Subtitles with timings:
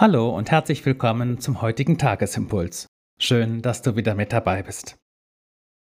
[0.00, 2.86] Hallo und herzlich willkommen zum heutigen Tagesimpuls.
[3.20, 4.96] Schön, dass du wieder mit dabei bist.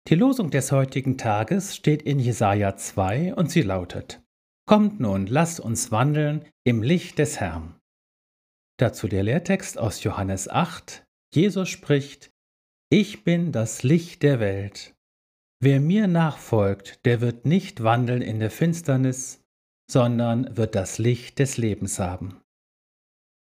[0.08, 4.20] Die Losung des heutigen Tages steht in Jesaja 2 und sie lautet:
[4.66, 7.78] Kommt nun, lasst uns wandeln im Licht des Herrn.
[8.76, 11.04] Dazu der Lehrtext aus Johannes 8.
[11.32, 12.32] Jesus spricht:
[12.90, 14.96] Ich bin das Licht der Welt.
[15.60, 19.44] Wer mir nachfolgt, der wird nicht wandeln in der Finsternis,
[19.88, 22.41] sondern wird das Licht des Lebens haben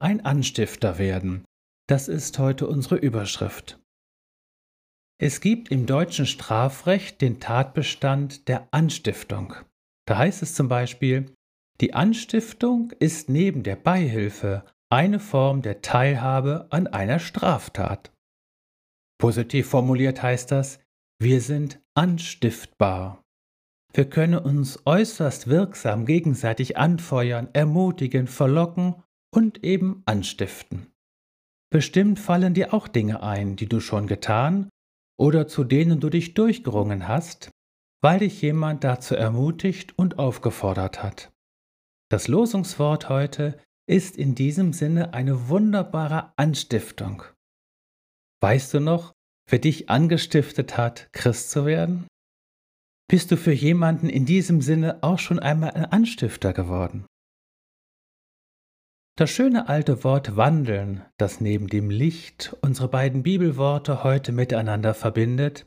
[0.01, 1.45] ein Anstifter werden.
[1.87, 3.79] Das ist heute unsere Überschrift.
[5.19, 9.53] Es gibt im deutschen Strafrecht den Tatbestand der Anstiftung.
[10.07, 11.31] Da heißt es zum Beispiel,
[11.79, 18.11] die Anstiftung ist neben der Beihilfe eine Form der Teilhabe an einer Straftat.
[19.19, 20.79] Positiv formuliert heißt das,
[21.19, 23.21] wir sind anstiftbar.
[23.93, 28.95] Wir können uns äußerst wirksam gegenseitig anfeuern, ermutigen, verlocken
[29.33, 30.87] und eben anstiften.
[31.71, 34.69] Bestimmt fallen dir auch Dinge ein, die du schon getan
[35.17, 37.49] oder zu denen du dich durchgerungen hast,
[38.01, 41.31] weil dich jemand dazu ermutigt und aufgefordert hat.
[42.09, 47.23] Das Losungswort heute ist in diesem Sinne eine wunderbare Anstiftung.
[48.41, 49.13] Weißt du noch,
[49.49, 52.07] wer dich angestiftet hat, Christ zu werden?
[53.07, 57.05] Bist du für jemanden in diesem Sinne auch schon einmal ein Anstifter geworden?
[59.17, 65.65] Das schöne alte Wort wandeln, das neben dem Licht unsere beiden Bibelworte heute miteinander verbindet,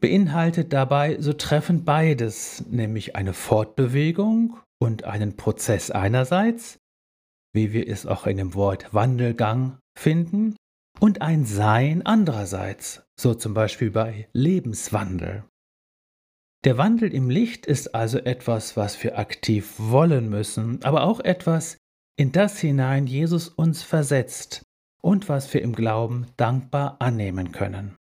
[0.00, 6.80] beinhaltet dabei so treffend beides, nämlich eine Fortbewegung und einen Prozess einerseits,
[7.54, 10.56] wie wir es auch in dem Wort Wandelgang finden,
[10.98, 15.44] und ein Sein andererseits, so zum Beispiel bei Lebenswandel.
[16.64, 21.78] Der Wandel im Licht ist also etwas, was wir aktiv wollen müssen, aber auch etwas,
[22.16, 24.62] in das hinein Jesus uns versetzt
[25.02, 27.96] und was wir im Glauben dankbar annehmen können.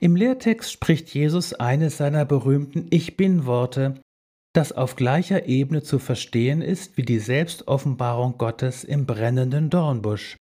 [0.00, 4.00] Im Lehrtext spricht Jesus eines seiner berühmten Ich bin Worte,
[4.54, 10.36] das auf gleicher Ebene zu verstehen ist wie die Selbstoffenbarung Gottes im brennenden Dornbusch.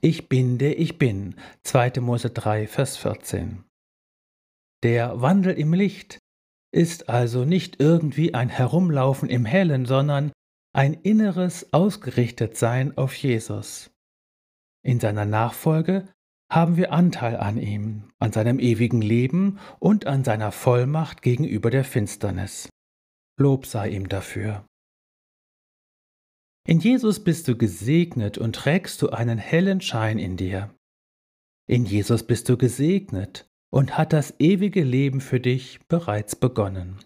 [0.00, 2.00] Ich bin der Ich bin, 2.
[2.00, 3.64] Mose 3, Vers 14.
[4.82, 6.18] Der Wandel im Licht
[6.72, 10.32] ist also nicht irgendwie ein Herumlaufen im Hellen, sondern
[10.74, 13.92] ein inneres Ausgerichtetsein auf Jesus.
[14.82, 16.08] In seiner Nachfolge
[16.50, 21.84] haben wir Anteil an ihm, an seinem ewigen Leben und an seiner Vollmacht gegenüber der
[21.84, 22.68] Finsternis.
[23.38, 24.66] Lob sei ihm dafür.
[26.66, 30.74] In Jesus bist du gesegnet und trägst du einen hellen Schein in dir.
[31.68, 36.98] In Jesus bist du gesegnet und hat das ewige Leben für dich bereits begonnen.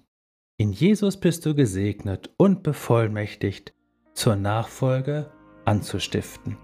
[0.61, 3.75] In Jesus bist du gesegnet und bevollmächtigt,
[4.13, 5.31] zur Nachfolge
[5.65, 6.57] anzustiften.